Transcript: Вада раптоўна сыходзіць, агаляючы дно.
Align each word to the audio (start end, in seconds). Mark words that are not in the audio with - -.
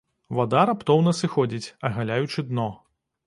Вада 0.37 0.61
раптоўна 0.69 1.13
сыходзіць, 1.19 1.71
агаляючы 1.89 2.47
дно. 2.51 2.69